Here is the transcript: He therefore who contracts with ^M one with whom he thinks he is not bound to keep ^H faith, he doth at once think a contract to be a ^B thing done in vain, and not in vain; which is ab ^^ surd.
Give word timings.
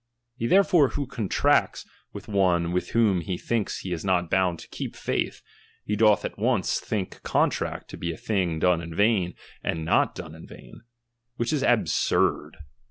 He 0.35 0.47
therefore 0.47 0.87
who 0.89 1.05
contracts 1.05 1.85
with 2.11 2.25
^M 2.25 2.33
one 2.33 2.71
with 2.71 2.89
whom 2.89 3.21
he 3.21 3.37
thinks 3.37 3.81
he 3.81 3.93
is 3.93 4.03
not 4.03 4.31
bound 4.31 4.57
to 4.57 4.67
keep 4.69 4.93
^H 4.95 5.03
faith, 5.03 5.41
he 5.85 5.95
doth 5.95 6.25
at 6.25 6.39
once 6.39 6.79
think 6.79 7.17
a 7.17 7.21
contract 7.21 7.87
to 7.91 7.97
be 7.97 8.11
a 8.11 8.17
^B 8.17 8.21
thing 8.21 8.57
done 8.57 8.81
in 8.81 8.95
vain, 8.95 9.35
and 9.63 9.85
not 9.85 10.17
in 10.19 10.47
vain; 10.47 10.81
which 11.35 11.53
is 11.53 11.61
ab 11.63 11.81
^^ 11.83 11.87
surd. 11.87 12.57